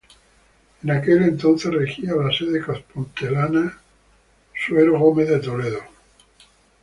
[0.81, 3.77] En aquel entonces regía la sede compostelana
[4.55, 5.77] Suero Gómez de Toledo.